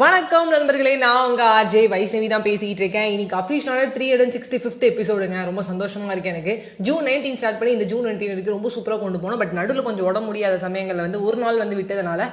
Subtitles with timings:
[0.00, 3.06] வணக்கம் நண்பர்களே நான் உங்கள் ஆர்ஜே வைஷ்ணவி தான் பேசிகிட்டு இருக்கேன்.
[3.12, 6.54] இன்னைக்கு அஃபிஷியலான த்ரீ ஹண்ட்ரட் சிக்ஸ்டி ஃபிஃப்த் எபிசோடுங்க ரொம்ப சந்தோஷமாக இருக்குது எனக்கு.
[6.86, 9.40] ஜூன் நைன்டீன் ஸ்டார்ட் பண்ணி இந்த ஜூன் நைன்டீன் வரைக்கும் ரொம்ப சூப்பராக கொண்டு போனோம்.
[9.42, 12.26] பட் நடுவில் கொஞ்சம் உடம்பு முடியாத சமயங்களில் வந்து ஒரு நாள் வந்து விட்டதுனால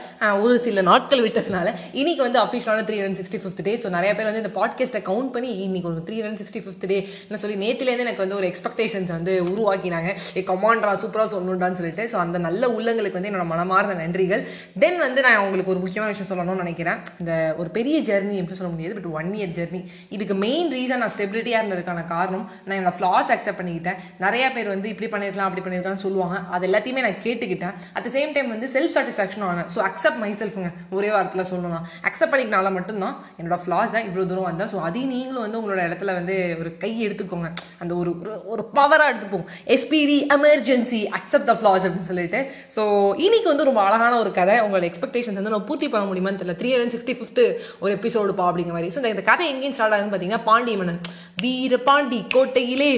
[0.46, 4.29] ஒரு சில நாட்கள் விட்டதுனால இன்னைக்கு வந்து அஃபீஷியலான three hundred sixty fifth day so நிறைய பேர்
[4.31, 8.05] வந்து இந்த பாட்காஸ்ட்டை கவுண்ட் பண்ணி இன்னைக்கு ஒரு three hundred sixty fifth day என்ன சொல்லி நேற்றுலேருந்து
[8.07, 10.11] எனக்கு வந்து ஒரு எக்ஸ்பெக்டேஷன்ஸ் வந்து உருவாக்கினாங்க.
[10.41, 12.09] ஏ கமாண்ட்ரா சூப்பராக சொல்லணுண்டான்னு சொல்லிட்டு.
[12.15, 14.45] ஸோ அந்த நல்ல உள்ளங்களுக்கு வந்து என்னோட மனமார்ந்த நன்றிகள்.
[14.85, 17.02] தென் வந்து நான் உங்களுக்கு ஒரு முக்கியமான விஷயம் சொல்லணும்னு நினைக்கிறேன்.
[17.23, 21.12] இந்த ஒரு பெரிய ஜெர்னி எப்படி சொல்ல முடியாது பட் ஒன் இயர் ஜெர்னி இதுக்கு மெயின் ரீசன் நான்
[21.18, 23.96] ஸ்டெபிலிட்டியாக இருந்ததுக்கான காரணம் நான் என்னோட ஃப்ளாஸ் அக்செப்ட் பண்ணிக்கிட்டேன்.
[24.20, 26.40] நிறைய பேர் வந்து இப்படி பண்ணியிருக்கலாம் அப்படி பண்ணிருக்கலாம்னு சொல்லுவாங்க.
[26.52, 27.74] அது எல்லாத்தையுமே நான் கேட்டுக்கிட்டேன்.
[27.94, 32.34] அட் சேம் டைம் வந்து செல்ஃப் சாட்டிஸ்ஃபேக்ஷன் ஆனேன் ஸோ அக்செப்ட் மை செல்ஃபுங்க ஒரே வாரத்தில் சொல்லணும் அக்செப்ட்
[32.34, 36.55] பண்ணிக்கனால மட்டும்தான் என்னோட ஃப்ளாஸ் தான் இவ்வளோ தூரம் வந்தேன் ஸோ அதையும் நீங்களும் வந்து உங்களோட இடத்துல வந்து
[36.60, 37.54] ஒரு கை எடுத்துக்கோங்க.
[37.80, 39.46] அந்த ஒரு ஒரு- ஒரு பவராக எடுத்துப்போம்.
[39.66, 42.52] SPD emergency accept the flash அப்படின்னு சொல்லிட்டு.
[42.76, 42.80] ஸோ
[43.20, 44.60] இன்னைக்கு வந்து ரொம்ப அழகான ஒரு கதை.
[44.60, 46.55] உங்களோட எக்ஸ்பெக்டேஷன்ஸ் வந்து நான் பூர்த்தி பண்ண முடியுமான்னு தெரியல.
[46.55, 47.43] த்ரீ ஹண்ட்ரட் சிக்ஸ்டி ஃபிஃப்த்
[47.80, 48.92] ஒரு எபிசோடுப்பா அப்படிங்கிற மாதிரி.
[48.94, 51.02] ஸோ இந்த கதை எங்கேயும் ஸ்டார்ட் ஆகுதுன்னு பார்த்தீங்கன்னா பாண்டிய மன்னன்
[51.44, 52.91] வீர பாண்டி கோட்டையிலே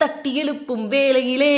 [0.00, 1.54] தட்டி எழுப்பும் வேலையிலே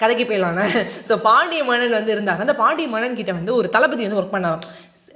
[0.00, 0.62] கதைக்கு போயிடலாங்க
[1.08, 4.58] ஸோ பாண்டிய மன்னன் வந்து இருந்தாங்க அந்த பாண்டிய மன்னன் கிட்ட வந்து ஒரு தளபதி வந்து ஒர்க் பண்ணாங்க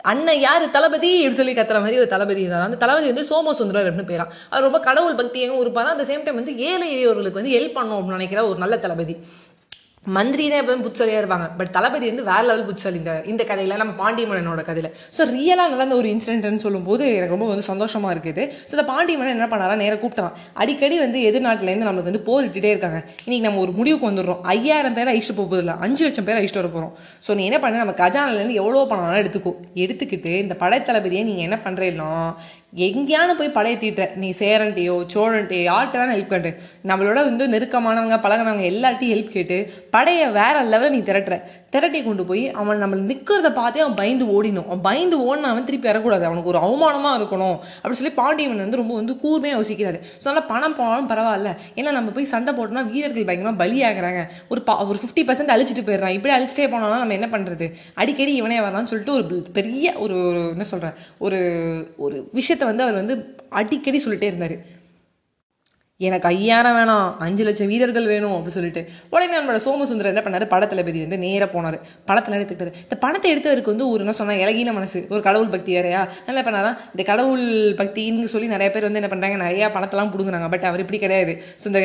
[0.05, 0.65] அண்ணன் யார்?
[0.75, 4.67] தளபதி அப்படின்னு சொல்லி கத்துற மாதிரி ஒரு தளபதி இருந்தார் அந்த தளபதி வந்து சோமசுந்தரர் அப்படின்னு பேரா அவர்
[4.67, 8.43] ரொம்ப கடவுள் பக்தியாகவும் இருப்பார் அந்த சேம் டைம் வந்து ஏழை எளியோர்களுக்கு வந்து ஹெல்ப் பண்ணணும் அப்படின்னு நினைக்கிற
[8.51, 9.15] ஒரு நல்ல தளபதி.
[10.07, 11.47] மந்திரி தான் எப்பவும் புட்சலியாக இருப்பாங்க.
[11.59, 14.89] பட் தளபதி வந்து வேற லெவல் புட்சல் இந்த இந்த கதையில நம்ம பாண்டியமன்னனோட கதையில.
[15.17, 18.43] ஸோ ரியலாக நடந்த ஒரு இன்சிடென்ட்னு சொல்லும்போது எனக்கு ரொம்ப வந்து சந்தோஷமாக இருக்குது.
[18.69, 19.77] ஸோ இந்த பாண்டியமன்னன் என்ன பண்ணாரா?
[19.83, 22.99] நேராக கூப்பிட்டான் அடிக்கடி வந்து எதிர்நாட்டிலேருந்து நம்மளுக்கு வந்து போரிட்டுட்டே இருக்காங்க.
[23.27, 24.43] இன்னைக்கு நம்ம ஒரு முடிவுக்கு வந்துடுறோம்.
[24.57, 25.77] ஐயாயிரம் பேரை அழிச்சு போக போதில்ல.
[25.87, 26.93] அஞ்சு லட்சம் பேர் அழிச்சிட்டு வர போகிறோம்
[27.29, 27.83] ஸோ நீ என்ன பண்ண?
[27.85, 29.55] நம்ம கஜானிலேருந்து எவ்வளோ பணம் வேணாலும் எடுத்துக்கோ.
[29.85, 32.11] எடுத்துக்கிட்டு இந்த படைத்தளபதியை நீங்கள் என்ன பண்ணுறீங்கன்னா
[32.87, 36.51] எங்கேயானு போய் படைய தீட்டுற நீ சேரன்ட்டையோ சோழன்ட்டையோ யார்கிட்ட ஹெல்ப் கேட்டு.
[36.91, 39.59] நம்மளோட வந்து நெருக்கமானவங்க பழகினவங்க எல்லார்ட்டையும் ஹெல்ப் கேட்டு
[39.95, 41.35] படையை வேற லெவலில் நீ திரட்டுற.
[41.75, 45.89] திரட்டி கொண்டு போய் அவன் நம்ம நிற்கிறத பார்த்தே அவன் பயந்து ஓடினும் அவன் பயந்து ஓடினா அவன் திருப்பி
[45.91, 46.25] வரக்கூடாது.
[46.29, 47.57] அவனுக்கு ஒரு அவமானமாக இருக்கணும்.
[47.81, 50.01] அப்படின்னு சொல்லி பாண்டியவன் வந்து ரொம்ப வந்து கூர்மையாக யோசிக்கிறாரு.
[50.23, 51.53] ஸோ அதனால் பணம் போனாலும் பரவாயில்ல.
[51.79, 54.23] ஏன்னா நம்ம போய் சண்டை போட்டோம்னா வீரர்கள் பயங்கரமாக பலியாகிறாங்க.
[54.53, 56.17] ஒரு பா ஒரு ஃபிஃப்டி பர்சன்ட் அழிச்சிட்டு போயிடுறான்.
[56.19, 57.69] இப்படி அழிச்சிட்டே போனோம்னா நம்ம என்ன பண்ணுறது
[58.03, 61.41] அடிக்கடி இவனே வரலாம்னு சொல்லிட்டு ஒரு பெரிய ஒரு ஒரு என்ன சொல்கிறேன் ஒரு
[62.07, 63.17] ஒரு விஷயத்தை வந்து அவர் வந்து
[63.61, 64.57] அடிக்கடி சொல்லிட்டே இருந்தார்.
[66.01, 68.81] எனக்கு ஐயாயிரம் வேணாம் அஞ்சு லட்சம் வீரர்கள் வேணும் அப்படின்னு சொல்லிட்டு
[69.15, 70.47] உடனே நம்மளோட சோமசுந்தரர் என்ன பண்ணாரு?
[70.55, 71.77] படத்தளபதி வந்து நேராக போனார்.
[72.09, 72.73] படத்தில் எடுத்துக்கிட்டாரு.
[72.87, 76.01] இந்த பணத்தை எடுத்தவருக்கு வந்து ஒரு என்ன சொன்னால் இலகின மனசு ஒரு கடவுள் பக்தி வேறையா
[76.31, 76.73] என்ன பண்ணாரா?
[76.95, 77.45] இந்த கடவுள்
[77.81, 80.49] பக்தின்னு சொல்லி நிறைய பேர் வந்து என்ன பண்ணுறாங்க நிறையா பணத்தெல்லாம் பிடுங்குறாங்க.
[80.55, 81.35] பட் அவர் இப்படி கிடையாது.
[81.63, 81.83] ஸோ இந்த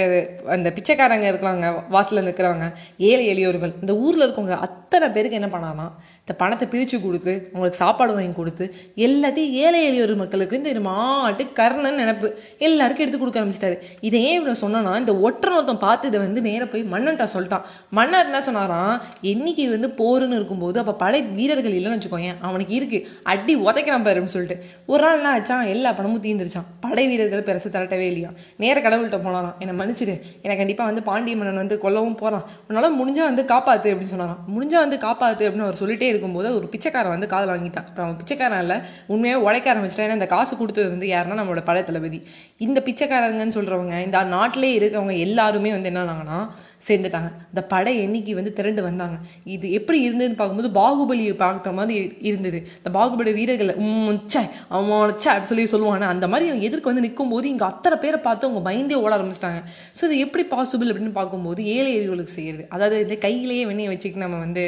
[0.57, 2.69] அந்த பிச்சைக்காரங்க இருக்கிறவங்க வாசலில் இருக்கிறவங்க
[3.11, 5.87] ஏழை எளியோர்கள் இந்த ஊரில் இருக்கவங்க அத்தனை பேருக்கு என்ன பண்ணானா
[6.23, 8.65] இந்த பணத்தை பிரித்து கொடுத்து அவங்களுக்கு சாப்பாடு வாங்கி கொடுத்து
[9.07, 12.27] எல்லாத்தையும் ஏழை எளியோர் மக்களுக்கு இந்த மாட்டு கர்ணன் நினப்பு
[12.67, 13.77] எல்லாருக்கும் எடுத்து கொடுக்க ஆரம்பிச்சிட்டாரு.
[14.07, 17.63] இதை ஏன் இவ்வளோ சொன்னேன்னா இந்த ஒற்றன் ஒருத்தன் பார்த்து இதை வந்து நேராக போய் மன்னன்ட்ட சொல்லிட்டான்.
[17.97, 18.93] மன்னர் என்ன சொன்னாராம்
[19.31, 24.57] என்னைக்கு வந்து போருன்னு இருக்கும்போது அப்போ படை வீரர்கள் இல்லைன்னு வச்சுக்கோயேன் அவனுக்கு இருக்குது அடி உதைக்கிறான் பாருன்னு சொல்லிட்டு.
[24.91, 28.31] ஒரு நாள் என்ன ஆச்சான் எல்லா பணமும் தீர்ந்துருச்சான் படை வீரர்கள் பெருசு திரட்டவே இல்லையா
[28.63, 33.25] நேர கடவுள்கிட்ட போனாராம் என்னை மன்னிச்சிடு என்னை கண்டிப்பாக வந்து பாண்டிய மன்னன் வந்து கொல்லவும் போகிறான் உன்னால் முடிஞ்சா
[33.31, 34.41] வந்து காப்பாற்று அப்படின்னு சொன்னாராம்.
[34.55, 37.87] முடிஞ்சா வந்து காப்பாற்று அப்படின்னு அவர் சொல்லிட்டே இருக்கும்போது ஒரு பிச்சைக்காரன் வந்து காதல் வாங்கிட்டான்.
[37.89, 38.77] அப்புறம் அவன் பிச்சைக்காரன் இல்லை
[39.13, 42.21] உண்மையாக உழைக்க ஆரம்பிச்சிட்டா ஏன்னா இந்த காசு கொடுத்தது வந்து யாருன்னா நம்மளோட படை தளபதி.
[42.67, 46.39] இந்த பிச்சைக்காரங்கன்னு சொல்கிறவங்க இந்த நாட்டிலே இருக்கவங்க எல்லாருமே வந்து என்னன்னாங்கன்னா
[46.87, 47.29] சேர்ந்துட்டாங்க.
[47.51, 49.15] இந்த படை எண்ணிக்கை வந்து திரண்டு வந்தாங்க.
[49.55, 51.95] இது எப்படி இருந்ததுன்னு பார்க்கும்போது பாகுபலியை பார்க்குற மாதிரி
[52.29, 52.59] இருந்தது.
[52.79, 54.41] இந்த பாகுபலி வீரர்களை உம்ச்சா
[54.75, 56.07] அவன் ச்சா அப்படி சொல்லி சொல்லுவாங்க.
[56.13, 59.59] அந்த மாதிரி அவன் எதிர்க்கு வந்து நிற்கும் போது இங்கே அத்தனை பேரை பார்த்து அவங்க பயந்தே ஓட ஆரம்பிச்சிட்டாங்க.
[59.97, 62.65] ஸோ இது எப்படி பாசிபிள் அப்படின்னு பார்க்கும்போது ஏழை எதிர்களுக்கு செய்யறது.
[62.77, 64.65] அதாவது இந்த கையிலேயே வெண்ணியை வச்சுக்கிட்டு நம்ம வந்து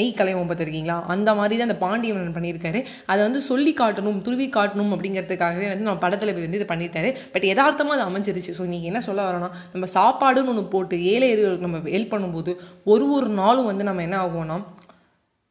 [0.00, 2.82] நெய் கலையம் பார்த்துருக்கீங்களா அந்த மாதிரி தான் அந்த பாண்டியன் பண்ணியிருக்காரு.
[3.10, 7.10] அதை வந்து சொல்லி காட்டணும் துருவி காட்டணும் அப்படிங்கிறதுக்காகவே வந்து நம்ம படத்தில் வந்து இது பண்ணிட்டாரு.
[7.34, 8.54] பட் யதார்த்தமாக அது அமைஞ்சிருச்சு.
[8.58, 12.54] ஸோ நீங்கள் என்ன சொல்ல வரோன்னா நம்ம சாப்பாடுன்னு ஒன்று போட்டு ஏழை எதிர்களுக்கு நம்ம ஹெல்ப் பண்ணும்போது
[12.84, 14.58] ஒரு ஒரு நாளும் வந்து நம்ம என்ன ஆகுவோம்னா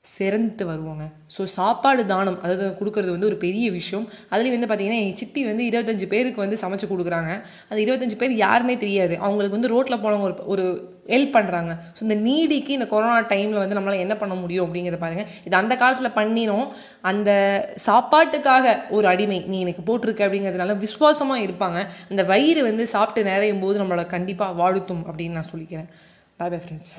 [0.05, 1.05] சிறந்துட்டு வருவாங்க.
[1.35, 4.05] ஸோ சாப்பாடு தானம் அதாவது கொடுக்கறது வந்து ஒரு பெரிய விஷயம்.
[4.31, 7.31] அதுலேயும் வந்து பார்த்தீங்கன்னா என் சித்தி வந்து இருபத்தஞ்சு பேருக்கு வந்து சமைச்சு கொடுக்குறாங்க.
[7.69, 9.15] அந்த இருபத்தஞ்சு பேர் யாருன்னே தெரியாது.
[9.25, 10.65] அவங்களுக்கு வந்து ரோட்டில் போனவங்க ஒரு ஒரு
[11.13, 15.25] ஹெல்ப் பண்ணுறாங்க ஸோ இந்த நீடிக்கு இந்த கொரோனா டைமில் வந்து நம்மளால் என்ன பண்ண முடியும் அப்படிங்கிற பாருங்க.
[15.47, 16.67] இது அந்த காலத்தில் பண்ணினோம்.
[17.11, 17.29] அந்த
[17.87, 21.81] சாப்பாட்டுக்காக ஒரு அடிமை நீ எனக்கு போட்டிருக்க அப்படிங்கிறதுனால விசுவாசமாக இருப்பாங்க.
[22.11, 25.89] அந்த வயிறு வந்து சாப்பிட்டு நிறையும் போது நம்மளை கண்டிப்பாக வாழ்த்தும் அப்படின்னு நான் சொல்லிக்கிறேன்.
[26.41, 26.97] Bye bye friends